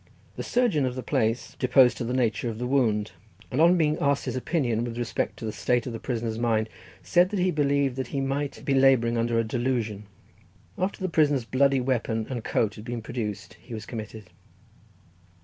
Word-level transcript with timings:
The 0.35 0.41
surgeon 0.41 0.87
of 0.87 0.95
the 0.95 1.03
place 1.03 1.55
deposed 1.59 1.95
to 1.97 2.03
the 2.03 2.11
nature 2.11 2.49
of 2.49 2.57
the 2.57 2.65
wound, 2.65 3.11
and 3.51 3.61
on 3.61 3.77
being 3.77 3.99
asked 3.99 4.25
his 4.25 4.35
opinion 4.35 4.83
with 4.83 4.97
respect 4.97 5.37
to 5.37 5.45
the 5.45 5.51
state 5.51 5.85
of 5.85 5.93
the 5.93 5.99
prisoner's 5.99 6.39
mind, 6.39 6.69
said 7.03 7.29
that 7.29 7.37
he 7.37 7.51
believed 7.51 7.97
that 7.97 8.07
he 8.07 8.19
might 8.19 8.65
be 8.65 8.73
labouring 8.73 9.15
under 9.15 9.37
a 9.37 9.43
delusion. 9.43 10.07
After 10.75 11.01
the 11.01 11.07
prisoner's 11.07 11.45
bloody 11.45 11.79
weapon 11.81 12.25
and 12.31 12.43
coat 12.43 12.73
had 12.73 12.83
been 12.83 13.03
produced, 13.03 13.57
he 13.61 13.75
was 13.75 13.85
committed. 13.85 14.31